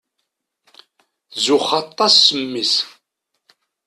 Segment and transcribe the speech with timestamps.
[1.31, 2.73] Tzuxx aṭas s mmi-s.